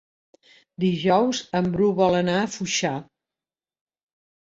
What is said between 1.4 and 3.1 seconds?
en Bru vol anar a Foixà.